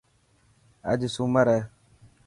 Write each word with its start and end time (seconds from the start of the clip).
اڄ 0.91 0.99
سومر 1.15 1.47
هي. 1.53 1.59